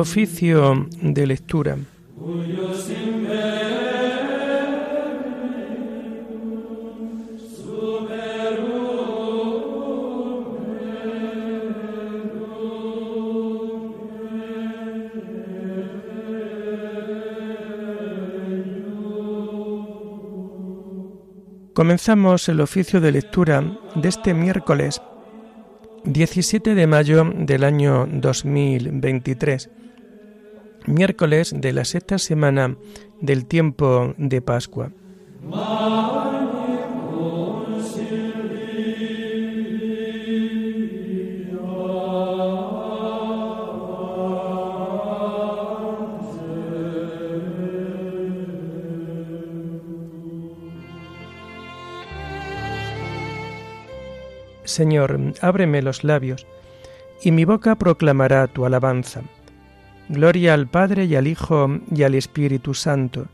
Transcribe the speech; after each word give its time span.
Oficio 0.00 0.88
de 1.02 1.26
lectura. 1.26 1.76
Comenzamos 21.74 22.48
el 22.48 22.62
oficio 22.62 23.02
de 23.02 23.12
lectura 23.12 23.78
de 23.94 24.08
este 24.08 24.32
miércoles 24.32 25.02
17 26.04 26.74
de 26.74 26.86
mayo 26.86 27.30
del 27.36 27.64
año 27.64 28.08
2023, 28.10 29.68
miércoles 30.86 31.52
de 31.56 31.72
la 31.72 31.84
sexta 31.84 32.18
semana 32.18 32.76
del 33.20 33.46
tiempo 33.46 34.14
de 34.16 34.40
Pascua. 34.40 34.92
Señor, 54.64 55.18
ábreme 55.40 55.82
los 55.82 56.04
labios, 56.04 56.46
y 57.22 57.32
mi 57.32 57.44
boca 57.44 57.74
proclamará 57.74 58.46
tu 58.46 58.64
alabanza. 58.64 59.22
Gloria 60.10 60.54
al 60.54 60.66
Padre 60.66 61.04
y 61.04 61.14
al 61.14 61.28
Hijo 61.28 61.78
y 61.94 62.02
al 62.02 62.16
Espíritu 62.16 62.74
Santo, 62.74 63.28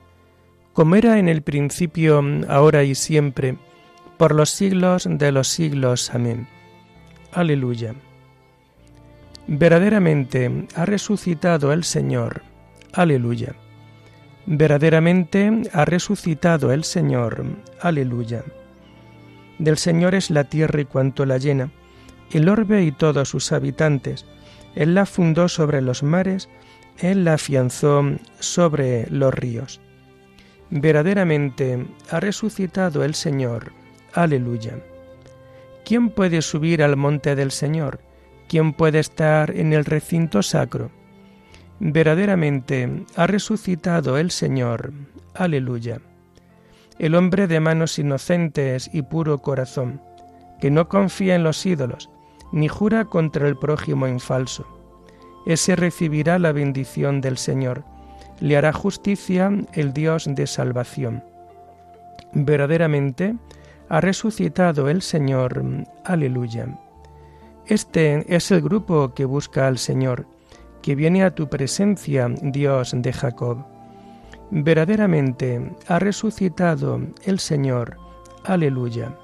como 0.74 0.94
era 0.94 1.18
en 1.18 1.26
el 1.26 1.40
principio, 1.40 2.22
ahora 2.50 2.84
y 2.84 2.94
siempre, 2.94 3.56
por 4.18 4.34
los 4.34 4.50
siglos 4.50 5.08
de 5.10 5.32
los 5.32 5.48
siglos. 5.48 6.14
Amén. 6.14 6.46
Aleluya. 7.32 7.94
Verdaderamente 9.46 10.66
ha 10.74 10.84
resucitado 10.84 11.72
el 11.72 11.82
Señor. 11.82 12.42
Aleluya. 12.92 13.54
Verdaderamente 14.44 15.62
ha 15.72 15.86
resucitado 15.86 16.72
el 16.72 16.84
Señor. 16.84 17.46
Aleluya. 17.80 18.44
Del 19.58 19.78
Señor 19.78 20.14
es 20.14 20.28
la 20.28 20.44
tierra 20.44 20.82
y 20.82 20.84
cuanto 20.84 21.24
la 21.24 21.38
llena, 21.38 21.70
el 22.32 22.50
orbe 22.50 22.82
y 22.82 22.92
todos 22.92 23.30
sus 23.30 23.50
habitantes. 23.52 24.26
Él 24.76 24.94
la 24.94 25.04
fundó 25.04 25.48
sobre 25.48 25.82
los 25.82 26.04
mares, 26.04 26.48
Él 26.98 27.24
la 27.24 27.34
afianzó 27.34 28.04
sobre 28.38 29.08
los 29.10 29.34
ríos. 29.34 29.80
Verdaderamente 30.70 31.84
ha 32.10 32.20
resucitado 32.20 33.02
el 33.02 33.14
Señor. 33.14 33.72
Aleluya. 34.12 34.78
¿Quién 35.84 36.10
puede 36.10 36.42
subir 36.42 36.82
al 36.84 36.96
monte 36.96 37.34
del 37.34 37.50
Señor? 37.50 37.98
¿Quién 38.48 38.72
puede 38.72 39.00
estar 39.00 39.50
en 39.50 39.72
el 39.72 39.84
recinto 39.84 40.42
sacro? 40.44 40.92
Verdaderamente 41.80 43.04
ha 43.16 43.26
resucitado 43.26 44.16
el 44.16 44.30
Señor. 44.30 44.92
Aleluya 45.34 46.00
el 46.98 47.14
hombre 47.14 47.46
de 47.46 47.60
manos 47.60 47.98
inocentes 47.98 48.88
y 48.92 49.02
puro 49.02 49.38
corazón, 49.38 50.00
que 50.60 50.70
no 50.70 50.88
confía 50.88 51.34
en 51.34 51.44
los 51.44 51.64
ídolos, 51.66 52.10
ni 52.52 52.68
jura 52.68 53.04
contra 53.04 53.48
el 53.48 53.56
prójimo 53.56 54.06
infalso. 54.06 54.66
Ese 55.46 55.76
recibirá 55.76 56.38
la 56.38 56.52
bendición 56.52 57.20
del 57.20 57.38
Señor, 57.38 57.84
le 58.40 58.56
hará 58.56 58.72
justicia 58.72 59.50
el 59.72 59.92
Dios 59.92 60.28
de 60.28 60.46
salvación. 60.46 61.22
Verdaderamente 62.32 63.34
ha 63.88 64.00
resucitado 64.00 64.88
el 64.88 65.02
Señor. 65.02 65.62
Aleluya. 66.04 66.78
Este 67.66 68.24
es 68.34 68.50
el 68.50 68.62
grupo 68.62 69.14
que 69.14 69.24
busca 69.24 69.66
al 69.66 69.78
Señor, 69.78 70.26
que 70.82 70.94
viene 70.94 71.24
a 71.24 71.34
tu 71.34 71.48
presencia, 71.48 72.28
Dios 72.42 72.94
de 72.96 73.12
Jacob. 73.12 73.64
Verdaderamente 74.50 75.74
ha 75.88 75.98
resucitado 75.98 77.00
el 77.24 77.40
Señor. 77.40 77.96
Aleluya. 78.44 79.16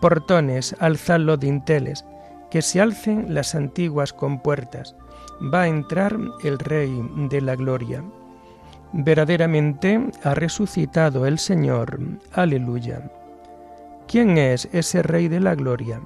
Portones, 0.00 0.76
alzad 0.78 1.20
los 1.20 1.40
dinteles, 1.40 2.04
que 2.50 2.62
se 2.62 2.80
alcen 2.80 3.34
las 3.34 3.54
antiguas 3.54 4.12
compuertas. 4.12 4.96
Va 5.54 5.62
a 5.62 5.68
entrar 5.68 6.16
el 6.42 6.58
Rey 6.58 6.90
de 7.30 7.40
la 7.40 7.56
Gloria. 7.56 8.04
Verdaderamente 8.92 10.10
ha 10.24 10.34
resucitado 10.34 11.26
el 11.26 11.38
Señor. 11.38 11.98
Aleluya. 12.32 13.10
¿Quién 14.08 14.36
es 14.36 14.68
ese 14.72 15.02
Rey 15.02 15.28
de 15.28 15.40
la 15.40 15.54
Gloria? 15.54 16.00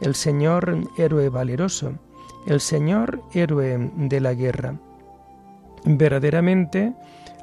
El 0.00 0.14
Señor 0.14 0.78
héroe 0.96 1.28
valeroso, 1.28 1.92
el 2.46 2.60
Señor 2.60 3.22
héroe 3.34 3.90
de 3.96 4.20
la 4.20 4.32
guerra. 4.34 4.76
Verdaderamente 5.84 6.94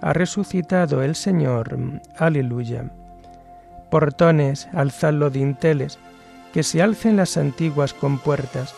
ha 0.01 0.13
resucitado 0.13 1.03
el 1.03 1.15
Señor. 1.15 1.77
Aleluya. 2.17 2.91
Portones, 3.91 4.67
alzad 4.73 5.13
los 5.13 5.33
dinteles, 5.33 5.99
que 6.57 6.63
se 6.63 6.81
alcen 6.81 7.17
las 7.17 7.37
antiguas 7.37 7.93
compuertas. 7.93 8.73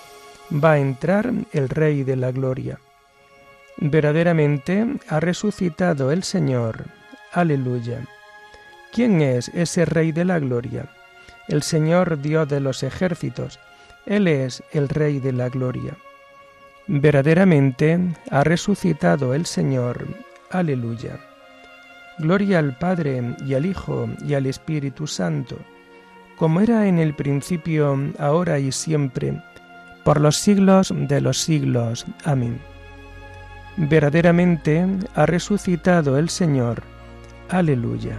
Va 0.52 0.74
a 0.74 0.80
entrar 0.80 1.32
el 1.54 1.70
Rey 1.70 2.04
de 2.04 2.18
la 2.18 2.34
Gloria. 2.34 2.78
Verdaderamente 3.78 4.86
ha 5.08 5.22
resucitado 5.22 6.12
el 6.12 6.24
Señor. 6.24 6.88
Aleluya. 7.32 8.06
¿Quién 8.92 9.22
es 9.22 9.48
ese 9.54 9.86
Rey 9.86 10.12
de 10.12 10.26
la 10.26 10.40
Gloria? 10.40 10.90
El 11.48 11.64
Señor 11.64 12.22
Dios 12.22 12.50
de 12.50 12.60
los 12.60 12.84
ejércitos. 12.84 13.62
Él 14.06 14.28
es 14.28 14.62
el 14.74 14.90
Rey 14.90 15.22
de 15.22 15.32
la 15.32 15.48
Gloria. 15.48 15.96
Verdaderamente 16.88 17.98
ha 18.30 18.44
resucitado 18.44 19.34
el 19.34 19.46
Señor. 19.46 20.06
Aleluya. 20.50 21.18
Gloria 22.18 22.60
al 22.60 22.78
Padre 22.78 23.38
y 23.48 23.54
al 23.54 23.66
Hijo 23.66 24.10
y 24.28 24.34
al 24.34 24.48
Espíritu 24.48 25.08
Santo, 25.08 25.58
como 26.40 26.62
era 26.62 26.88
en 26.88 27.00
el 27.00 27.14
principio, 27.14 28.00
ahora 28.18 28.60
y 28.60 28.72
siempre, 28.72 29.44
por 30.06 30.22
los 30.22 30.38
siglos 30.38 30.94
de 30.96 31.20
los 31.20 31.38
siglos. 31.38 32.06
Amén. 32.24 32.62
Verdaderamente 33.76 34.88
ha 35.16 35.26
resucitado 35.26 36.18
el 36.18 36.30
Señor. 36.30 36.82
Aleluya. 37.50 38.18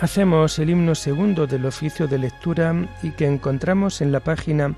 Hacemos 0.00 0.58
el 0.58 0.68
himno 0.68 0.94
segundo 0.94 1.46
del 1.46 1.64
oficio 1.64 2.06
de 2.08 2.18
lectura 2.18 2.74
y 3.02 3.12
que 3.12 3.24
encontramos 3.24 4.02
en 4.02 4.12
la 4.12 4.20
página 4.20 4.74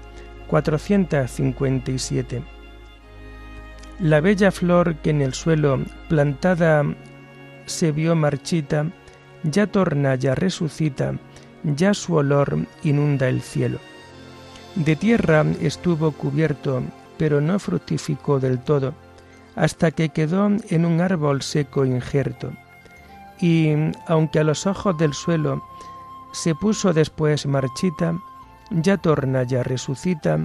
457. 0.49 2.43
La 4.01 4.21
bella 4.21 4.51
flor 4.51 4.97
que 4.97 5.11
en 5.11 5.21
el 5.23 5.35
suelo 5.35 5.81
plantada 6.09 6.85
se 7.67 7.93
vio 7.93 8.17
marchita, 8.17 8.87
ya 9.45 9.67
torna, 9.67 10.17
ya 10.17 10.35
resucita, 10.35 11.15
ya 11.63 11.95
su 11.95 12.15
olor 12.15 12.67
inunda 12.83 13.29
el 13.29 13.41
cielo. 13.41 13.79
De 14.75 14.97
tierra 14.97 15.45
estuvo 15.61 16.11
cubierto, 16.13 16.83
pero 17.17 17.41
no 17.41 17.59
fructificó 17.59 18.41
del 18.41 18.59
todo, 18.59 18.95
hasta 19.55 19.91
que 19.93 20.09
quedó 20.09 20.47
en 20.47 20.85
un 20.85 21.01
árbol 21.01 21.43
seco 21.43 21.85
injerto 21.85 22.53
y 23.41 23.75
aunque 24.07 24.41
a 24.41 24.45
los 24.45 24.67
ojos 24.67 24.97
del 24.97 25.13
suelo 25.13 25.63
se 26.33 26.55
puso 26.55 26.93
después 26.93 27.47
marchita, 27.47 28.19
ya 28.71 28.97
torna, 28.97 29.43
ya 29.43 29.63
resucita, 29.63 30.39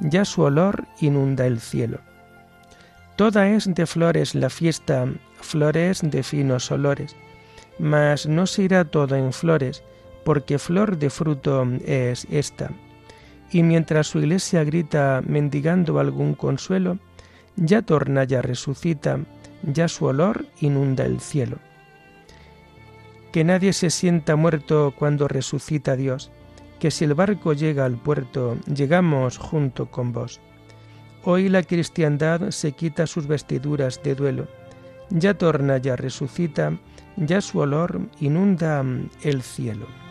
ya 0.00 0.24
su 0.24 0.42
olor 0.42 0.86
inunda 1.00 1.46
el 1.46 1.60
cielo. 1.60 2.00
Toda 3.16 3.48
es 3.48 3.72
de 3.72 3.86
flores 3.86 4.34
la 4.34 4.50
fiesta, 4.50 5.06
flores 5.40 6.00
de 6.02 6.22
finos 6.22 6.70
olores, 6.70 7.16
mas 7.78 8.26
no 8.26 8.46
se 8.46 8.62
irá 8.62 8.84
todo 8.84 9.16
en 9.16 9.32
flores, 9.32 9.82
porque 10.24 10.58
flor 10.58 10.98
de 10.98 11.10
fruto 11.10 11.66
es 11.84 12.26
esta. 12.30 12.70
Y 13.50 13.62
mientras 13.62 14.08
su 14.08 14.18
iglesia 14.18 14.64
grita 14.64 15.22
mendigando 15.26 15.98
algún 16.00 16.34
consuelo, 16.34 16.98
ya 17.56 17.82
torna, 17.82 18.24
ya 18.24 18.42
resucita, 18.42 19.20
ya 19.62 19.86
su 19.86 20.06
olor 20.06 20.46
inunda 20.60 21.04
el 21.04 21.20
cielo 21.20 21.58
que 23.34 23.42
nadie 23.42 23.72
se 23.72 23.90
sienta 23.90 24.36
muerto 24.36 24.94
cuando 24.96 25.26
resucita 25.26 25.96
Dios, 25.96 26.30
que 26.84 26.90
si 26.90 27.06
el 27.06 27.14
barco 27.14 27.54
llega 27.54 27.86
al 27.86 27.96
puerto, 27.96 28.58
llegamos 28.66 29.38
junto 29.38 29.90
con 29.90 30.12
vos. 30.12 30.38
Hoy 31.22 31.48
la 31.48 31.62
cristiandad 31.62 32.50
se 32.50 32.72
quita 32.72 33.06
sus 33.06 33.26
vestiduras 33.26 34.02
de 34.02 34.14
duelo, 34.14 34.48
ya 35.08 35.32
torna, 35.32 35.78
ya 35.78 35.96
resucita, 35.96 36.78
ya 37.16 37.40
su 37.40 37.60
olor 37.60 38.02
inunda 38.20 38.84
el 39.22 39.40
cielo. 39.40 40.03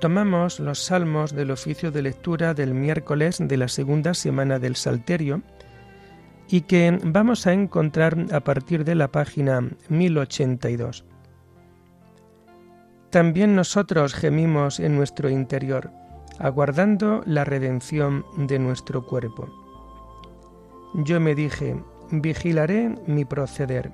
Tomamos 0.00 0.60
los 0.60 0.84
salmos 0.84 1.34
del 1.34 1.50
oficio 1.50 1.90
de 1.90 2.02
lectura 2.02 2.54
del 2.54 2.72
miércoles 2.72 3.38
de 3.40 3.56
la 3.56 3.66
segunda 3.66 4.14
semana 4.14 4.60
del 4.60 4.76
Salterio 4.76 5.42
y 6.48 6.60
que 6.62 6.96
vamos 7.02 7.48
a 7.48 7.52
encontrar 7.52 8.16
a 8.32 8.38
partir 8.40 8.84
de 8.84 8.94
la 8.94 9.08
página 9.08 9.60
1082. 9.88 11.04
También 13.10 13.56
nosotros 13.56 14.14
gemimos 14.14 14.78
en 14.78 14.94
nuestro 14.94 15.30
interior, 15.30 15.90
aguardando 16.38 17.22
la 17.26 17.44
redención 17.44 18.24
de 18.36 18.60
nuestro 18.60 19.04
cuerpo. 19.04 19.48
Yo 20.94 21.18
me 21.18 21.34
dije, 21.34 21.82
vigilaré 22.12 22.94
mi 23.08 23.24
proceder, 23.24 23.90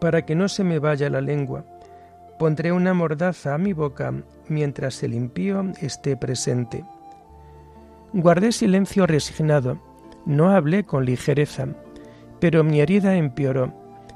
para 0.00 0.24
que 0.24 0.34
no 0.34 0.48
se 0.48 0.64
me 0.64 0.78
vaya 0.78 1.10
la 1.10 1.20
lengua 1.20 1.66
Pondré 2.40 2.72
una 2.72 2.94
mordaza 2.94 3.54
a 3.54 3.58
mi 3.58 3.74
boca 3.74 4.14
mientras 4.48 5.02
el 5.02 5.12
impío 5.12 5.62
esté 5.82 6.16
presente. 6.16 6.86
Guardé 8.14 8.52
silencio 8.52 9.06
resignado, 9.06 9.78
no 10.24 10.48
hablé 10.48 10.84
con 10.84 11.04
ligereza, 11.04 11.66
pero 12.40 12.64
mi 12.64 12.80
herida 12.80 13.14
empeoró 13.14 13.74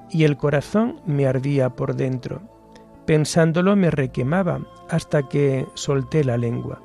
y 0.09 0.25
el 0.25 0.39
corazón 0.39 1.03
me 1.05 1.27
ardía 1.27 1.69
por 1.69 1.97
dentro. 1.97 2.41
Pensándolo 3.05 3.77
me 3.77 3.91
requemaba 3.91 4.61
hasta 4.89 5.29
que 5.29 5.67
solté 5.75 6.25
la 6.25 6.39
lengua. 6.39 6.81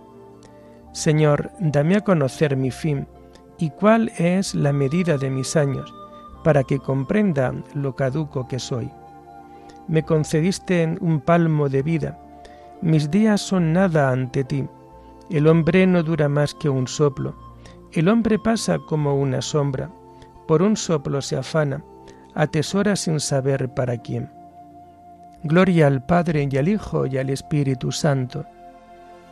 Señor, 0.91 1.51
dame 1.62 1.95
a 1.95 2.01
conocer 2.01 2.57
mi 2.57 2.69
fin 2.69 3.07
y 3.57 3.69
cuál 3.69 4.12
es 4.18 4.56
la 4.56 4.74
medida 4.74 5.18
de 5.18 5.30
mis 5.30 5.56
años, 5.56 5.89
para 6.44 6.65
que 6.65 6.80
comprenda 6.80 7.53
lo 7.74 7.95
caduco 7.95 8.45
que 8.45 8.59
soy 8.59 8.91
me 9.89 10.03
concediste 10.03 10.97
un 11.01 11.19
palmo 11.19 11.68
de 11.68 11.81
vida. 11.81 12.19
Mis 12.81 13.09
días 13.12 13.41
son 13.41 13.74
nada 13.74 14.12
ante 14.12 14.44
ti. 14.44 14.65
El 15.30 15.47
hombre 15.47 15.86
no 15.88 16.03
dura 16.03 16.30
más 16.30 16.53
que 16.53 16.69
un 16.69 16.88
soplo. 16.88 17.36
El 17.91 18.07
hombre 18.07 18.38
pasa 18.38 18.77
como 18.88 19.15
una 19.15 19.41
sombra. 19.41 19.91
Por 20.47 20.62
un 20.62 20.77
soplo 20.77 21.21
se 21.21 21.36
afana, 21.36 21.83
atesora 22.36 22.95
sin 22.95 23.19
saber 23.19 23.74
para 23.74 23.97
quién. 23.97 24.31
Gloria 25.44 25.88
al 25.88 26.06
Padre 26.06 26.47
y 26.50 26.57
al 26.57 26.68
Hijo 26.68 27.06
y 27.06 27.18
al 27.18 27.30
Espíritu 27.30 27.91
Santo, 27.91 28.45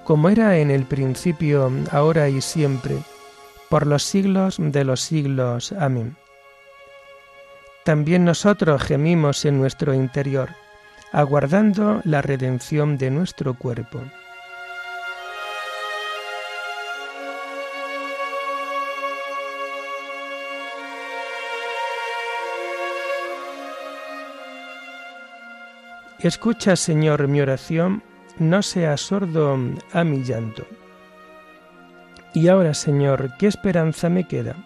como 0.06 0.30
era 0.30 0.58
en 0.58 0.72
el 0.72 0.86
principio, 0.86 1.70
ahora 1.92 2.30
y 2.30 2.42
siempre, 2.42 2.98
por 3.70 3.86
los 3.86 4.04
siglos 4.04 4.58
de 4.60 4.84
los 4.84 5.02
siglos. 5.02 5.74
Amén 5.74 6.16
también 7.88 8.26
nosotros 8.26 8.84
gemimos 8.84 9.46
en 9.46 9.58
nuestro 9.58 9.94
interior, 9.94 10.50
aguardando 11.14 12.02
la 12.04 12.22
redención 12.22 12.98
de 12.98 13.10
nuestro 13.10 13.54
cuerpo. 13.54 14.04
Escucha, 26.20 26.76
Señor, 26.76 27.30
mi 27.30 27.40
oración, 27.40 28.04
no 28.38 28.64
seas 28.64 29.00
sordo 29.00 29.58
a 29.94 30.04
mi 30.04 30.24
llanto. 30.24 30.66
Y 32.34 32.50
ahora, 32.50 32.74
Señor, 32.74 33.32
¿qué 33.40 33.48
esperanza 33.48 34.10
me 34.10 34.28
queda? 34.28 34.58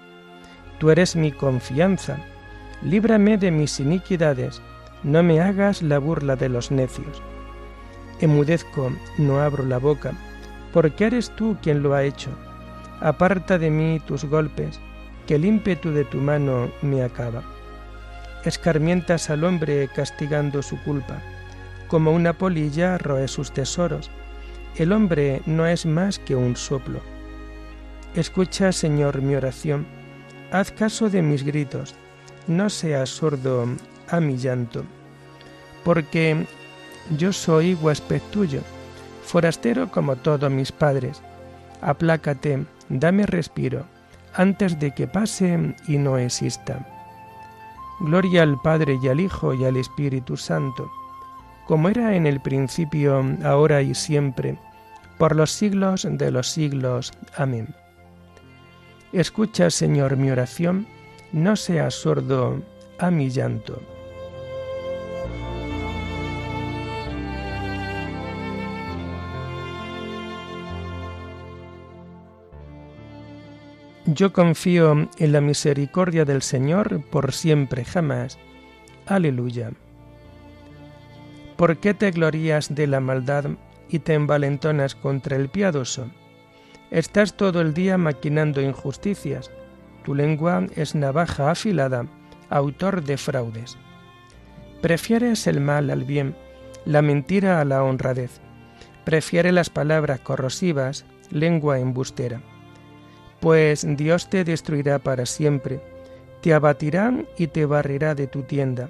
Tú 0.80 0.90
eres 0.90 1.16
mi 1.16 1.32
confianza 1.32 2.18
líbrame 2.82 3.38
de 3.38 3.52
mis 3.52 3.80
iniquidades, 3.80 4.62
no 5.04 5.24
me 5.24 5.42
hagas 5.42 5.82
la 5.82 6.00
burla 6.00 6.36
de 6.36 6.50
los 6.50 6.72
necios. 6.72 7.22
Emudezco, 8.20 8.92
no 9.18 9.40
abro 9.40 9.66
la 9.66 9.78
boca, 9.78 10.14
porque 10.74 11.06
eres 11.06 11.30
tú 11.36 11.58
quien 11.62 11.84
lo 11.84 11.94
ha 11.94 12.04
hecho. 12.04 12.30
Aparta 13.00 13.58
de 13.58 13.70
mí 13.70 14.00
tus 14.06 14.26
golpes, 14.26 14.80
que 15.26 15.36
el 15.36 15.46
ímpetu 15.46 15.92
de 15.92 16.06
tu 16.06 16.18
mano 16.18 16.70
me 16.82 17.04
acaba. 17.04 17.44
Escarmientas 18.46 19.30
al 19.30 19.44
hombre 19.44 19.90
castigando 19.94 20.62
su 20.62 20.82
culpa, 20.84 21.22
como 21.88 22.12
una 22.12 22.34
polilla 22.34 22.98
roe 22.98 23.28
sus 23.28 23.52
tesoros. 23.52 24.10
El 24.76 24.94
hombre 24.94 25.42
no 25.46 25.66
es 25.68 25.86
más 25.86 26.20
que 26.20 26.36
un 26.36 26.56
soplo. 26.56 27.00
Escucha, 28.16 28.72
Señor, 28.72 29.22
mi 29.22 29.36
oración, 29.36 29.86
haz 30.52 30.72
caso 30.72 31.10
de 31.10 31.22
mis 31.22 31.44
gritos 31.44 31.96
no 32.48 32.70
seas 32.70 33.10
sordo 33.10 33.66
a 34.10 34.20
mi 34.20 34.38
llanto, 34.38 34.84
porque 35.84 36.46
yo 37.18 37.34
soy 37.34 37.76
huésped 37.76 38.22
tuyo, 38.32 38.62
forastero 39.24 39.90
como 39.90 40.16
todos 40.16 40.52
mis 40.52 40.72
padres. 40.72 41.22
Aplácate, 41.82 42.66
dame 42.90 43.26
respiro, 43.26 43.86
antes 44.34 44.80
de 44.80 44.92
que 44.92 45.08
pase 45.08 45.76
y 45.88 45.98
no 45.98 46.18
exista. 46.18 46.86
Gloria 48.00 48.44
al 48.44 48.60
Padre 48.62 48.98
y 49.02 49.08
al 49.08 49.20
Hijo 49.20 49.54
y 49.54 49.64
al 49.66 49.78
Espíritu 49.78 50.36
Santo, 50.36 50.92
como 51.68 51.90
era 51.90 52.16
en 52.16 52.26
el 52.26 52.42
principio, 52.42 53.24
ahora 53.44 53.82
y 53.82 53.94
siempre, 53.94 54.58
por 55.18 55.36
los 55.36 55.52
siglos 55.52 56.08
de 56.10 56.32
los 56.32 56.48
siglos. 56.48 57.14
Amén. 57.38 57.76
Escucha, 59.14 59.70
Señor, 59.70 60.18
mi 60.18 60.32
oración, 60.32 60.88
no 61.34 61.56
seas 61.56 61.94
sordo 61.94 62.62
a 62.98 63.10
mi 63.10 63.30
llanto. 63.30 63.82
Yo 74.06 74.34
confío 74.34 75.10
en 75.18 75.32
la 75.32 75.42
misericordia 75.42 76.26
del 76.26 76.42
Señor 76.42 77.02
por 77.10 77.32
siempre 77.32 77.86
jamás. 77.86 78.38
Aleluya. 79.06 79.72
¿Por 81.56 81.78
qué 81.78 81.94
te 81.94 82.12
glorías 82.12 82.74
de 82.74 82.88
la 82.88 83.00
maldad 83.00 83.46
y 83.88 84.00
te 84.00 84.16
envalentonas 84.16 84.96
contra 84.96 85.38
el 85.38 85.50
piadoso? 85.50 86.12
Estás 86.90 87.38
todo 87.38 87.62
el 87.62 87.74
día 87.74 87.98
maquinando 87.98 88.60
injusticias 88.60 89.52
tu 90.04 90.16
lengua 90.16 90.66
es 90.76 90.96
navaja 90.96 91.52
afilada, 91.52 92.06
autor 92.50 93.04
de 93.04 93.18
fraudes. 93.18 93.78
Prefieres 94.82 95.48
el 95.48 95.62
mal 95.62 95.90
al 95.90 96.04
bien, 96.04 96.36
la 96.86 97.02
mentira 97.02 97.62
a 97.62 97.66
la 97.66 97.84
honradez. 97.84 98.42
Prefiere 99.06 99.52
las 99.52 99.70
palabras 99.70 100.20
corrosivas, 100.20 101.06
lengua 101.30 101.80
embustera. 101.80 102.42
Pues 103.40 103.86
Dios 103.98 104.30
te 104.30 104.44
destruirá 104.44 105.00
para 105.00 105.26
siempre, 105.26 105.82
te 106.42 106.54
abatirá 106.54 107.14
y 107.38 107.48
te 107.48 107.66
barrerá 107.66 108.16
de 108.16 108.28
tu 108.28 108.44
tienda, 108.44 108.90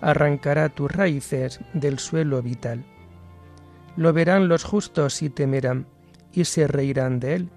arrancará 0.00 0.68
tus 0.68 0.90
raíces 0.90 1.60
del 1.72 1.98
suelo 1.98 2.42
vital. 2.42 2.84
Lo 3.96 4.12
verán 4.12 4.48
los 4.48 4.64
justos 4.64 5.22
y 5.22 5.30
temerán, 5.30 5.86
y 6.32 6.44
se 6.44 6.66
reirán 6.66 7.18
de 7.18 7.34
él. 7.34 7.50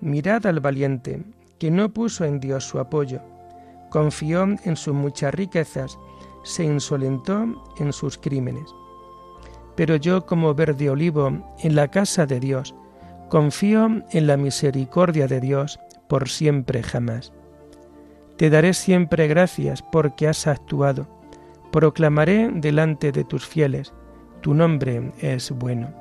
Mirad 0.00 0.46
al 0.46 0.60
valiente, 0.60 1.22
que 1.62 1.70
no 1.70 1.92
puso 1.92 2.24
en 2.24 2.40
Dios 2.40 2.64
su 2.64 2.80
apoyo, 2.80 3.20
confió 3.88 4.42
en 4.64 4.74
sus 4.74 4.94
muchas 4.94 5.32
riquezas, 5.32 5.96
se 6.42 6.64
insolentó 6.64 7.62
en 7.78 7.92
sus 7.92 8.18
crímenes. 8.18 8.68
Pero 9.76 9.94
yo 9.94 10.26
como 10.26 10.56
verde 10.56 10.90
olivo 10.90 11.54
en 11.60 11.76
la 11.76 11.86
casa 11.86 12.26
de 12.26 12.40
Dios, 12.40 12.74
confío 13.28 14.02
en 14.10 14.26
la 14.26 14.36
misericordia 14.36 15.28
de 15.28 15.38
Dios 15.38 15.78
por 16.08 16.28
siempre 16.28 16.82
jamás. 16.82 17.32
Te 18.38 18.50
daré 18.50 18.74
siempre 18.74 19.28
gracias 19.28 19.82
porque 19.82 20.26
has 20.26 20.48
actuado. 20.48 21.06
Proclamaré 21.70 22.50
delante 22.52 23.12
de 23.12 23.22
tus 23.22 23.46
fieles, 23.46 23.94
tu 24.40 24.52
nombre 24.52 25.12
es 25.20 25.52
bueno. 25.52 25.94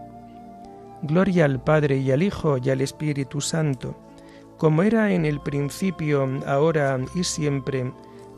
Gloria 1.04 1.46
al 1.46 1.64
Padre 1.64 1.98
y 1.98 2.10
al 2.10 2.24
Hijo 2.24 2.58
y 2.58 2.72
al 2.72 2.82
Espíritu 2.82 3.42
Santo 3.42 3.96
como 4.62 4.84
era 4.84 5.12
en 5.12 5.26
el 5.26 5.40
principio, 5.40 6.30
ahora 6.46 7.00
y 7.16 7.24
siempre, 7.24 7.92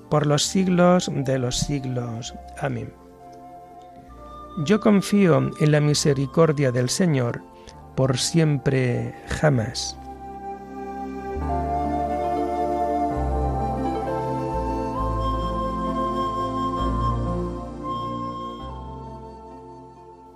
por 0.10 0.26
los 0.26 0.44
siglos 0.44 1.12
de 1.14 1.38
los 1.38 1.58
siglos. 1.58 2.34
Amén. 2.62 2.94
Yo 4.66 4.80
confío 4.80 5.52
en 5.60 5.72
la 5.74 5.82
misericordia 5.82 6.72
del 6.72 6.88
Señor, 6.88 7.42
por 7.98 8.18
siempre 8.18 9.14
jamás. 9.28 10.00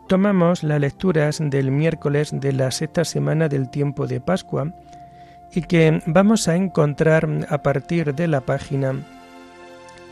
Tomamos 0.10 0.63
las 0.63 0.82
lecturas 0.82 1.39
del 1.41 1.72
miércoles 1.72 2.32
de 2.34 2.51
la 2.51 2.72
sexta 2.72 3.06
semana 3.06 3.48
del 3.48 3.70
tiempo 3.70 4.06
de 4.06 4.20
Pascua 4.20 4.74
y 5.58 5.64
que 5.64 6.02
vamos 6.06 6.48
a 6.48 6.56
encontrar 6.56 7.28
a 7.50 7.64
partir 7.64 8.14
de 8.14 8.28
la 8.28 8.42
página 8.42 8.94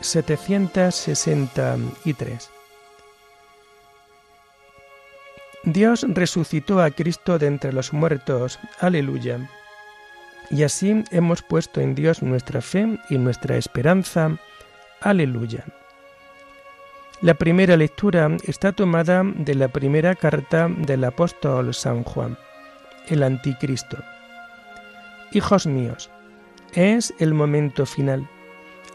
763. 0.00 2.50
Dios 5.62 6.04
resucitó 6.08 6.82
a 6.82 6.90
Cristo 6.90 7.38
de 7.38 7.46
entre 7.46 7.72
los 7.72 7.92
muertos. 7.92 8.58
Aleluya. 8.80 9.48
Y 10.50 10.64
así 10.64 11.04
hemos 11.12 11.42
puesto 11.42 11.80
en 11.80 11.94
Dios 11.94 12.24
nuestra 12.24 12.60
fe 12.60 12.98
y 13.08 13.16
nuestra 13.16 13.56
esperanza. 13.56 14.36
Aleluya. 15.00 15.64
La 17.20 17.34
primera 17.34 17.76
lectura 17.76 18.36
está 18.42 18.72
tomada 18.72 19.22
de 19.24 19.54
la 19.54 19.68
primera 19.68 20.16
carta 20.16 20.68
del 20.68 21.04
apóstol 21.04 21.72
San 21.72 22.02
Juan, 22.02 22.36
el 23.06 23.22
anticristo. 23.22 23.96
Hijos 25.32 25.66
míos, 25.66 26.10
es 26.74 27.14
el 27.18 27.34
momento 27.34 27.86
final. 27.86 28.28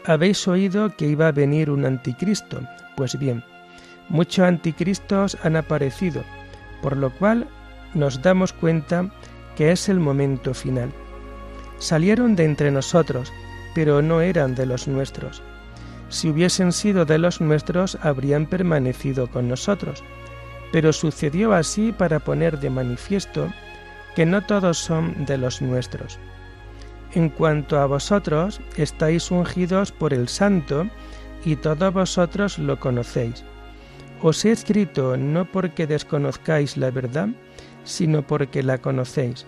Habéis 0.04 0.46
oído 0.48 0.96
que 0.96 1.06
iba 1.06 1.28
a 1.28 1.32
venir 1.32 1.70
un 1.70 1.84
anticristo. 1.84 2.60
Pues 2.96 3.18
bien, 3.18 3.44
muchos 4.08 4.44
anticristos 4.44 5.36
han 5.42 5.56
aparecido, 5.56 6.24
por 6.82 6.96
lo 6.96 7.10
cual 7.10 7.46
nos 7.94 8.20
damos 8.22 8.52
cuenta 8.52 9.10
que 9.56 9.72
es 9.72 9.88
el 9.88 10.00
momento 10.00 10.54
final. 10.54 10.90
Salieron 11.78 12.36
de 12.36 12.44
entre 12.44 12.70
nosotros, 12.70 13.32
pero 13.74 14.02
no 14.02 14.20
eran 14.20 14.54
de 14.54 14.66
los 14.66 14.88
nuestros 14.88 15.42
si 16.12 16.28
hubiesen 16.28 16.72
sido 16.72 17.06
de 17.06 17.16
los 17.16 17.40
nuestros, 17.40 17.96
habrían 18.02 18.44
permanecido 18.44 19.28
con 19.28 19.48
nosotros. 19.48 20.04
Pero 20.70 20.92
sucedió 20.92 21.54
así 21.54 21.90
para 21.90 22.18
poner 22.18 22.60
de 22.60 22.68
manifiesto 22.68 23.50
que 24.14 24.26
no 24.26 24.42
todos 24.42 24.78
son 24.78 25.24
de 25.24 25.38
los 25.38 25.62
nuestros. 25.62 26.18
En 27.14 27.28
cuanto 27.28 27.78
a 27.78 27.86
vosotros, 27.86 28.60
estáis 28.76 29.30
ungidos 29.30 29.92
por 29.92 30.14
el 30.14 30.28
Santo, 30.28 30.86
y 31.44 31.56
todos 31.56 31.92
vosotros 31.92 32.58
lo 32.58 32.78
conocéis. 32.78 33.44
Os 34.22 34.44
he 34.44 34.52
escrito 34.52 35.16
no 35.16 35.44
porque 35.44 35.86
desconozcáis 35.86 36.76
la 36.76 36.90
verdad, 36.90 37.28
sino 37.84 38.22
porque 38.22 38.62
la 38.62 38.78
conocéis, 38.78 39.44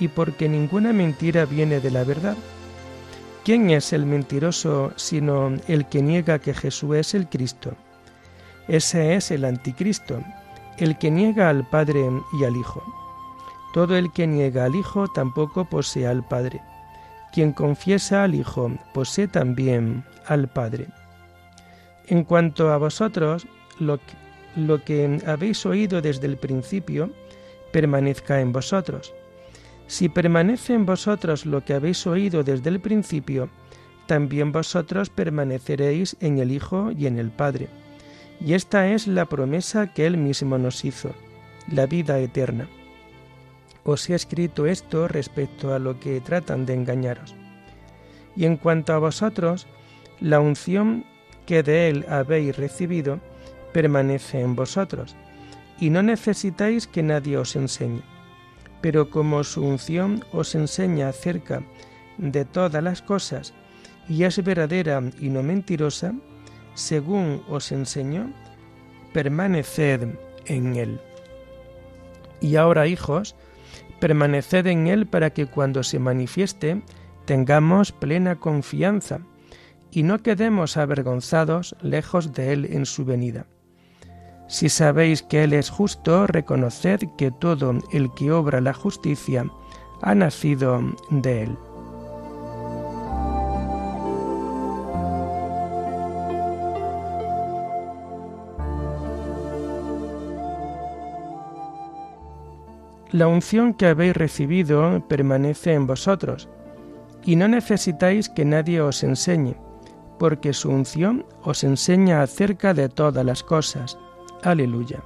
y 0.00 0.08
porque 0.08 0.48
ninguna 0.48 0.92
mentira 0.92 1.44
viene 1.44 1.80
de 1.80 1.90
la 1.90 2.04
verdad 2.04 2.36
¿Quién 3.46 3.70
es 3.70 3.92
el 3.92 4.06
mentiroso 4.06 4.92
sino 4.96 5.54
el 5.68 5.86
que 5.86 6.02
niega 6.02 6.40
que 6.40 6.52
Jesús 6.52 6.96
es 6.96 7.14
el 7.14 7.28
Cristo? 7.28 7.76
Ese 8.66 9.14
es 9.14 9.30
el 9.30 9.44
anticristo, 9.44 10.20
el 10.78 10.98
que 10.98 11.12
niega 11.12 11.48
al 11.48 11.64
Padre 11.64 12.00
y 12.40 12.44
al 12.44 12.56
Hijo. 12.56 12.82
Todo 13.76 13.98
el 13.98 14.10
que 14.10 14.26
niega 14.26 14.64
al 14.64 14.74
Hijo 14.74 15.06
tampoco 15.08 15.66
posee 15.66 16.06
al 16.06 16.26
Padre. 16.26 16.62
Quien 17.34 17.52
confiesa 17.52 18.24
al 18.24 18.34
Hijo 18.34 18.72
posee 18.94 19.28
también 19.28 20.02
al 20.24 20.48
Padre. 20.48 20.86
En 22.06 22.24
cuanto 22.24 22.72
a 22.72 22.78
vosotros, 22.78 23.46
lo 23.78 23.98
que, 23.98 24.14
lo 24.56 24.82
que 24.82 25.20
habéis 25.26 25.66
oído 25.66 26.00
desde 26.00 26.26
el 26.26 26.38
principio, 26.38 27.10
permanezca 27.70 28.40
en 28.40 28.52
vosotros 28.52 29.12
si 29.86 30.08
permanece 30.08 30.74
en 30.74 30.84
vosotros 30.84 31.46
lo 31.46 31.64
que 31.64 31.74
habéis 31.74 32.06
oído 32.06 32.42
desde 32.42 32.70
el 32.70 32.80
principio, 32.80 33.48
también 34.06 34.52
vosotros 34.52 35.10
permaneceréis 35.10 36.16
en 36.20 36.38
el 36.38 36.50
Hijo 36.50 36.90
y 36.90 37.06
en 37.06 37.18
el 37.18 37.30
Padre. 37.30 37.68
Y 38.40 38.54
esta 38.54 38.88
es 38.88 39.06
la 39.06 39.26
promesa 39.26 39.92
que 39.92 40.06
Él 40.06 40.16
mismo 40.16 40.58
nos 40.58 40.84
hizo, 40.84 41.12
la 41.70 41.86
vida 41.86 42.18
eterna. 42.18 42.68
Os 43.86 44.10
he 44.10 44.14
escrito 44.14 44.66
esto 44.66 45.08
respecto 45.08 45.72
a 45.72 45.78
lo 45.78 45.98
que 45.98 46.20
tratan 46.20 46.66
de 46.66 46.74
engañaros. 46.74 47.34
Y 48.36 48.44
en 48.44 48.58
cuanto 48.58 48.92
a 48.92 48.98
vosotros, 48.98 49.66
la 50.20 50.40
unción 50.40 51.06
que 51.46 51.62
de 51.62 51.88
Él 51.88 52.04
habéis 52.10 52.54
recibido 52.58 53.20
permanece 53.72 54.42
en 54.42 54.54
vosotros, 54.54 55.16
y 55.80 55.88
no 55.88 56.02
necesitáis 56.02 56.86
que 56.86 57.02
nadie 57.02 57.38
os 57.38 57.56
enseñe 57.56 58.02
pero 58.80 59.10
como 59.10 59.42
su 59.44 59.64
unción 59.64 60.24
os 60.32 60.54
enseña 60.54 61.08
acerca 61.08 61.62
de 62.18 62.44
todas 62.44 62.82
las 62.82 63.02
cosas 63.02 63.52
y 64.08 64.22
es 64.22 64.42
verdadera 64.44 65.02
y 65.20 65.28
no 65.28 65.42
mentirosa, 65.42 66.14
según 66.74 67.42
os 67.48 67.72
enseñó, 67.72 68.32
permaneced 69.12 70.08
en 70.44 70.76
él. 70.76 71.00
Y 72.40 72.54
ahora, 72.54 72.86
hijos, 72.86 73.34
permaneced 74.00 74.66
en 74.66 74.86
él 74.86 75.06
para 75.06 75.30
que 75.30 75.46
cuando 75.46 75.82
se 75.82 75.98
manifieste 75.98 76.82
tengamos 77.24 77.92
plena 77.92 78.36
confianza 78.36 79.20
y 79.90 80.02
no 80.02 80.22
quedemos 80.22 80.76
avergonzados 80.76 81.76
lejos 81.80 82.32
de 82.32 82.52
él 82.52 82.68
en 82.70 82.86
su 82.86 83.04
venida. 83.04 83.46
Si 84.48 84.68
sabéis 84.68 85.22
que 85.22 85.42
Él 85.42 85.52
es 85.52 85.70
justo, 85.70 86.26
reconoced 86.26 87.00
que 87.18 87.32
todo 87.32 87.74
el 87.92 88.12
que 88.14 88.30
obra 88.30 88.60
la 88.60 88.72
justicia 88.72 89.50
ha 90.02 90.14
nacido 90.14 90.80
de 91.10 91.42
Él. 91.44 91.58
La 103.16 103.28
unción 103.28 103.72
que 103.72 103.86
habéis 103.86 104.14
recibido 104.14 105.02
permanece 105.08 105.72
en 105.72 105.86
vosotros, 105.86 106.50
y 107.24 107.36
no 107.36 107.48
necesitáis 107.48 108.28
que 108.28 108.44
nadie 108.44 108.82
os 108.82 109.02
enseñe, 109.02 109.56
porque 110.18 110.52
su 110.52 110.68
unción 110.68 111.24
os 111.42 111.64
enseña 111.64 112.20
acerca 112.20 112.74
de 112.74 112.90
todas 112.90 113.24
las 113.24 113.42
cosas 113.42 113.98
Aleluya. 114.42 115.02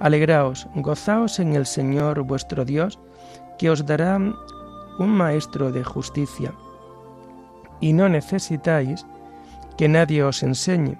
Alegraos, 0.00 0.66
gozaos 0.74 1.38
en 1.38 1.54
el 1.54 1.66
Señor 1.66 2.20
vuestro 2.22 2.64
Dios, 2.64 2.98
que 3.60 3.70
os 3.70 3.86
dará 3.86 4.16
un 4.16 5.08
maestro 5.08 5.70
de 5.70 5.84
justicia. 5.84 6.52
Y 7.80 7.92
no 7.92 8.08
necesitáis 8.08 9.06
que 9.78 9.86
nadie 9.86 10.24
os 10.24 10.42
enseñe, 10.42 10.98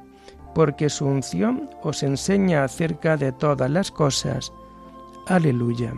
porque 0.54 0.88
su 0.88 1.06
unción 1.06 1.70
os 1.82 2.04
enseña 2.04 2.62
acerca 2.62 3.16
de 3.16 3.32
todas 3.32 3.68
las 3.68 3.90
cosas. 3.90 4.52
Aleluya. 5.26 5.94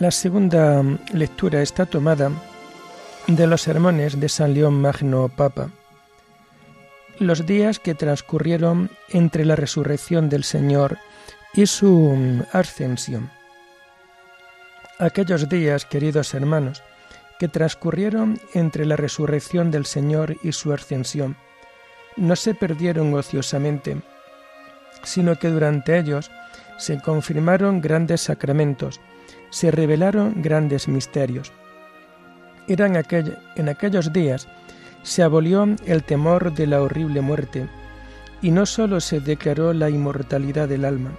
La 0.00 0.10
segunda 0.12 0.84
lectura 1.12 1.60
está 1.62 1.84
tomada 1.86 2.30
de 3.26 3.46
los 3.46 3.62
sermones 3.62 4.20
de 4.20 4.28
San 4.28 4.54
León 4.54 4.80
Magno 4.80 5.28
Papa. 5.28 5.70
Los 7.18 7.46
días 7.46 7.78
que 7.78 7.94
transcurrieron 7.94 8.90
entre 9.08 9.44
la 9.44 9.56
resurrección 9.56 10.28
del 10.28 10.44
Señor 10.44 10.98
y 11.52 11.66
su 11.66 12.44
ascensión. 12.52 13.30
Aquellos 15.00 15.48
días, 15.48 15.84
queridos 15.84 16.32
hermanos, 16.34 16.82
que 17.38 17.48
transcurrieron 17.48 18.40
entre 18.54 18.84
la 18.84 18.96
resurrección 18.96 19.70
del 19.70 19.86
Señor 19.86 20.36
y 20.42 20.52
su 20.52 20.72
ascensión, 20.72 21.36
no 22.16 22.36
se 22.36 22.54
perdieron 22.54 23.14
ociosamente, 23.14 23.96
sino 25.04 25.36
que 25.36 25.48
durante 25.48 25.98
ellos 25.98 26.30
se 26.76 27.00
confirmaron 27.00 27.80
grandes 27.80 28.22
sacramentos, 28.22 29.00
se 29.50 29.70
revelaron 29.70 30.42
grandes 30.42 30.88
misterios. 30.88 31.52
Eran 32.66 32.96
en 33.56 33.68
aquellos 33.68 34.12
días 34.12 34.48
se 35.02 35.22
abolió 35.22 35.66
el 35.86 36.02
temor 36.02 36.52
de 36.52 36.66
la 36.66 36.82
horrible 36.82 37.20
muerte, 37.20 37.68
y 38.42 38.50
no 38.50 38.66
sólo 38.66 39.00
se 39.00 39.20
declaró 39.20 39.72
la 39.72 39.90
inmortalidad 39.90 40.68
del 40.68 40.84
alma, 40.84 41.12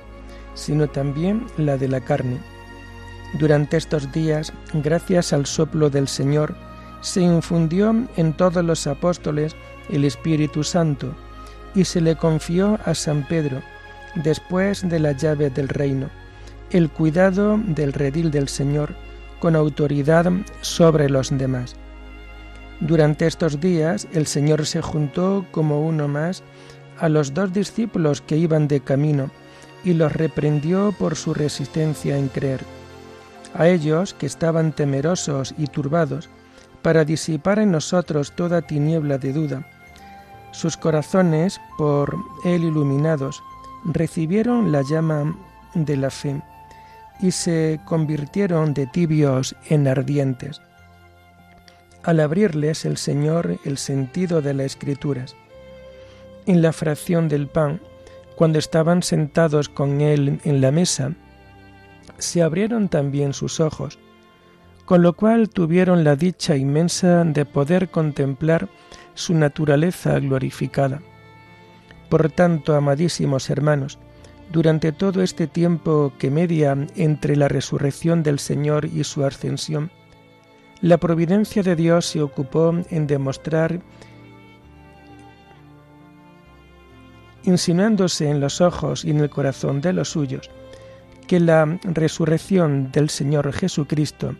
sino 0.53 0.87
también 0.87 1.45
la 1.57 1.77
de 1.77 1.87
la 1.87 2.01
carne. 2.01 2.39
Durante 3.33 3.77
estos 3.77 4.11
días, 4.11 4.51
gracias 4.73 5.33
al 5.33 5.45
soplo 5.45 5.89
del 5.89 6.07
Señor, 6.07 6.55
se 7.01 7.21
infundió 7.21 7.95
en 8.17 8.33
todos 8.33 8.63
los 8.63 8.87
apóstoles 8.87 9.55
el 9.89 10.03
Espíritu 10.03 10.63
Santo, 10.63 11.13
y 11.75 11.85
se 11.85 12.01
le 12.01 12.15
confió 12.15 12.79
a 12.85 12.95
San 12.95 13.27
Pedro, 13.27 13.61
después 14.15 14.87
de 14.89 14.99
la 14.99 15.11
llave 15.11 15.49
del 15.49 15.69
reino 15.69 16.09
el 16.71 16.89
cuidado 16.89 17.59
del 17.65 17.93
redil 17.93 18.29
del 18.31 18.47
Señor 18.47 18.93
con 19.39 19.55
autoridad 19.55 20.31
sobre 20.61 21.09
los 21.09 21.35
demás. 21.35 21.75
Durante 22.79 23.27
estos 23.27 23.59
días 23.59 24.07
el 24.13 24.27
Señor 24.27 24.65
se 24.65 24.81
juntó 24.81 25.45
como 25.51 25.81
uno 25.81 26.07
más 26.07 26.43
a 26.99 27.09
los 27.09 27.33
dos 27.33 27.53
discípulos 27.53 28.21
que 28.21 28.37
iban 28.37 28.67
de 28.67 28.81
camino 28.81 29.31
y 29.83 29.93
los 29.93 30.11
reprendió 30.11 30.93
por 30.97 31.15
su 31.15 31.33
resistencia 31.33 32.17
en 32.17 32.27
creer. 32.27 32.61
A 33.53 33.67
ellos 33.67 34.13
que 34.13 34.25
estaban 34.25 34.71
temerosos 34.71 35.53
y 35.57 35.67
turbados, 35.67 36.29
para 36.81 37.05
disipar 37.05 37.59
en 37.59 37.71
nosotros 37.71 38.33
toda 38.35 38.61
tiniebla 38.61 39.17
de 39.17 39.33
duda. 39.33 39.67
Sus 40.51 40.77
corazones, 40.77 41.59
por 41.77 42.15
él 42.45 42.63
iluminados, 42.63 43.41
recibieron 43.85 44.71
la 44.71 44.81
llama 44.81 45.35
de 45.73 45.97
la 45.97 46.09
fe 46.09 46.41
y 47.21 47.31
se 47.31 47.79
convirtieron 47.85 48.73
de 48.73 48.87
tibios 48.87 49.55
en 49.69 49.87
ardientes. 49.87 50.61
Al 52.03 52.21
abrirles 52.21 52.85
el 52.85 52.97
Señor 52.97 53.59
el 53.65 53.77
sentido 53.77 54.41
de 54.41 54.53
las 54.53 54.67
escrituras, 54.67 55.35
en 56.45 56.61
la 56.61 56.71
fracción 56.71 57.27
del 57.27 57.47
pan, 57.47 57.81
cuando 58.35 58.57
estaban 58.57 59.03
sentados 59.03 59.67
con 59.67 59.99
él 60.01 60.39
en 60.45 60.61
la 60.61 60.71
mesa, 60.71 61.13
se 62.19 62.41
abrieron 62.41 62.89
también 62.89 63.33
sus 63.33 63.59
ojos, 63.59 63.99
con 64.85 65.01
lo 65.01 65.13
cual 65.13 65.49
tuvieron 65.49 66.03
la 66.03 66.15
dicha 66.15 66.55
inmensa 66.55 67.23
de 67.23 67.45
poder 67.45 67.89
contemplar 67.89 68.69
su 69.13 69.33
naturaleza 69.33 70.19
glorificada. 70.19 71.01
Por 72.09 72.31
tanto, 72.31 72.75
amadísimos 72.75 73.49
hermanos, 73.49 73.99
durante 74.51 74.91
todo 74.91 75.21
este 75.21 75.45
tiempo 75.45 76.11
que 76.17 76.31
media 76.31 76.75
entre 76.95 77.35
la 77.35 77.47
resurrección 77.47 78.23
del 78.23 78.39
Señor 78.39 78.85
y 78.85 79.03
su 79.03 79.23
ascensión, 79.23 79.91
la 80.81 80.97
providencia 80.97 81.61
de 81.61 81.75
Dios 81.75 82.05
se 82.05 82.21
ocupó 82.21 82.73
en 82.89 83.05
demostrar, 83.05 83.81
insinuándose 87.43 88.29
en 88.29 88.39
los 88.39 88.59
ojos 88.61 89.05
y 89.05 89.11
en 89.11 89.19
el 89.19 89.29
corazón 89.29 89.81
de 89.81 89.93
los 89.93 90.09
suyos, 90.09 90.49
que 91.29 91.39
la 91.39 91.77
resurrección 91.83 92.91
del 92.91 93.11
Señor 93.11 93.53
Jesucristo 93.53 94.33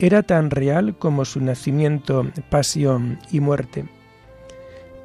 era 0.00 0.24
tan 0.24 0.50
real 0.50 0.98
como 0.98 1.24
su 1.24 1.40
nacimiento, 1.40 2.26
pasión 2.50 3.20
y 3.30 3.38
muerte. 3.38 3.84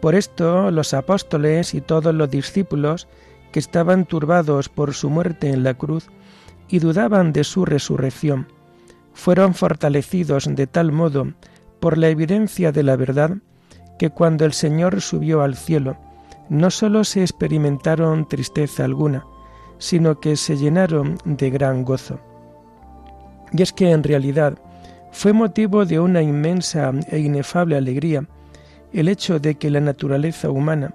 Por 0.01 0.15
esto 0.15 0.71
los 0.71 0.95
apóstoles 0.95 1.75
y 1.75 1.81
todos 1.81 2.15
los 2.15 2.31
discípulos 2.31 3.07
que 3.51 3.59
estaban 3.59 4.05
turbados 4.05 4.69
por 4.69 4.95
su 4.95 5.11
muerte 5.11 5.51
en 5.51 5.63
la 5.63 5.75
cruz 5.75 6.07
y 6.67 6.79
dudaban 6.79 7.31
de 7.31 7.43
su 7.43 7.63
resurrección, 7.63 8.47
fueron 9.13 9.53
fortalecidos 9.53 10.49
de 10.49 10.65
tal 10.65 10.91
modo 10.91 11.33
por 11.79 11.99
la 11.99 12.09
evidencia 12.09 12.71
de 12.71 12.81
la 12.81 12.95
verdad 12.95 13.37
que 13.99 14.09
cuando 14.09 14.45
el 14.45 14.53
Señor 14.53 14.99
subió 14.99 15.43
al 15.43 15.55
cielo, 15.55 15.95
no 16.49 16.71
sólo 16.71 17.03
se 17.03 17.21
experimentaron 17.21 18.27
tristeza 18.27 18.83
alguna, 18.83 19.25
sino 19.79 20.19
que 20.19 20.35
se 20.35 20.57
llenaron 20.57 21.17
de 21.25 21.49
gran 21.49 21.83
gozo. 21.83 22.19
Y 23.51 23.63
es 23.63 23.73
que 23.73 23.91
en 23.91 24.03
realidad 24.03 24.59
fue 25.11 25.33
motivo 25.33 25.85
de 25.85 25.99
una 25.99 26.21
inmensa 26.21 26.91
e 27.09 27.19
inefable 27.19 27.75
alegría 27.75 28.23
el 28.93 29.07
hecho 29.07 29.39
de 29.39 29.55
que 29.55 29.69
la 29.69 29.79
naturaleza 29.79 30.49
humana, 30.51 30.93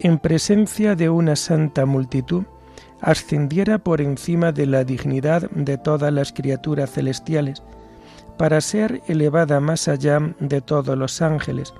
en 0.00 0.18
presencia 0.18 0.94
de 0.94 1.08
una 1.08 1.36
santa 1.36 1.86
multitud, 1.86 2.44
ascendiera 3.00 3.78
por 3.78 4.00
encima 4.00 4.52
de 4.52 4.66
la 4.66 4.84
dignidad 4.84 5.50
de 5.50 5.78
todas 5.78 6.12
las 6.12 6.32
criaturas 6.32 6.90
celestiales, 6.90 7.62
para 8.36 8.60
ser 8.60 9.02
elevada 9.08 9.60
más 9.60 9.88
allá 9.88 10.20
de 10.40 10.60
todos 10.60 10.96
los 10.96 11.20
ángeles, 11.22 11.74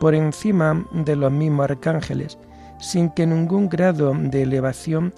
por 0.00 0.14
encima 0.14 0.86
de 0.92 1.16
los 1.16 1.30
mismos 1.30 1.70
arcángeles, 1.70 2.38
sin 2.78 3.10
que 3.10 3.26
ningún 3.26 3.68
grado 3.68 4.14
de 4.14 4.42
elevación 4.42 5.12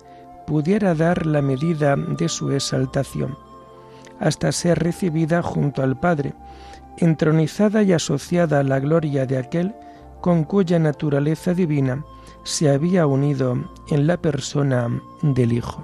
pudiera 0.47 0.95
dar 0.95 1.27
la 1.27 1.43
medida 1.43 1.97
de 1.97 2.29
su 2.29 2.51
exaltación, 2.53 3.37
hasta 4.21 4.53
ser 4.53 4.79
recibida 4.79 5.43
junto 5.43 5.83
al 5.83 5.99
Padre, 5.99 6.35
entronizada 6.99 7.83
y 7.83 7.93
asociada 7.93 8.61
a 8.61 8.63
la 8.65 8.81
gloria 8.81 9.27
de 9.27 9.39
aquel 9.39 9.75
con 10.21 10.45
cuya 10.45 10.79
naturaleza 10.79 11.55
divina 11.55 12.05
se 12.45 12.71
había 12.71 13.07
unido 13.07 13.57
en 13.89 14.07
la 14.07 14.17
persona 14.17 14.89
del 15.23 15.53
Hijo. 15.53 15.83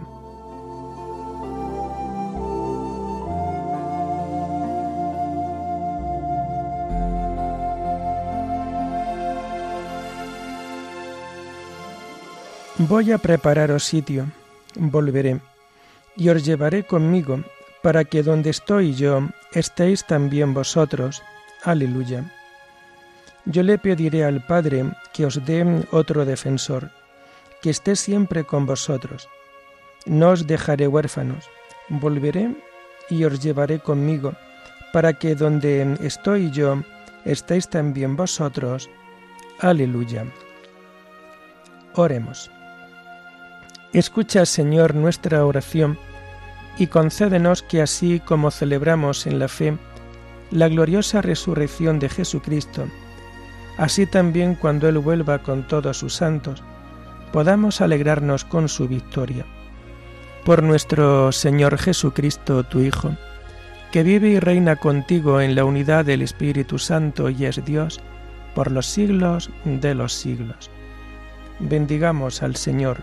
Voy 12.81 13.11
a 13.11 13.19
prepararos 13.19 13.83
sitio, 13.83 14.27
volveré, 14.79 15.41
y 16.17 16.29
os 16.31 16.45
llevaré 16.45 16.85
conmigo, 16.85 17.43
para 17.83 18.05
que 18.05 18.23
donde 18.23 18.51
estoy 18.51 18.95
yo 18.95 19.29
estéis 19.53 20.05
también 20.07 20.55
vosotros. 20.55 21.23
Aleluya. 21.65 22.33
Yo 23.45 23.63
le 23.63 23.79
pediré 23.79 24.25
al 24.25 24.45
Padre 24.45 24.85
que 25.13 25.27
os 25.27 25.45
dé 25.45 25.65
otro 25.91 26.25
defensor, 26.25 26.91
que 27.63 27.71
esté 27.71 27.97
siempre 27.97 28.45
con 28.45 28.67
vosotros. 28.67 29.29
No 30.07 30.31
os 30.31 30.47
dejaré 30.47 30.87
huérfanos, 30.87 31.49
volveré 31.89 32.55
y 33.11 33.25
os 33.25 33.41
llevaré 33.41 33.79
conmigo, 33.79 34.35
para 34.93 35.13
que 35.15 35.35
donde 35.35 35.97
estoy 36.01 36.51
yo 36.51 36.83
estéis 37.25 37.69
también 37.69 38.17
vosotros. 38.17 38.89
Aleluya. 39.61 40.25
Oremos. 41.95 42.51
Escucha, 43.93 44.45
Señor, 44.45 44.95
nuestra 44.95 45.47
oración 45.47 45.99
y 46.77 46.89
concédenos 46.89 47.63
que 47.63 47.81
así 47.81 48.21
como 48.21 48.51
celebramos 48.51 49.27
en 49.27 49.39
la 49.39 49.49
fe 49.49 49.79
la 50.51 50.69
gloriosa 50.69 51.23
resurrección 51.23 51.99
de 51.99 52.11
Jesucristo, 52.11 52.87
así 53.79 54.07
también 54.07 54.55
cuando 54.55 54.89
Él 54.89 54.99
vuelva 54.99 55.39
con 55.39 55.67
todos 55.67 55.99
sus 55.99 56.15
santos, 56.15 56.63
podamos 57.33 57.81
alegrarnos 57.81 58.45
con 58.45 58.69
su 58.69 58.89
victoria. 58.89 59.47
Por 60.45 60.63
nuestro 60.63 61.33
Señor 61.33 61.79
Jesucristo, 61.79 62.65
tu 62.65 62.81
Hijo, 62.81 63.17
que 63.91 64.03
vive 64.03 64.29
y 64.29 64.39
reina 64.39 64.77
contigo 64.77 65.41
en 65.41 65.55
la 65.55 65.65
unidad 65.65 66.05
del 66.05 66.21
Espíritu 66.23 66.79
Santo 66.79 67.31
y 67.31 67.47
es 67.47 67.65
Dios, 67.65 68.01
por 68.55 68.71
los 68.71 68.87
siglos 68.87 69.51
de 69.65 69.95
los 69.95 70.13
siglos. 70.13 70.71
Bendigamos 71.59 72.43
al 72.43 72.57
Señor. 72.57 73.03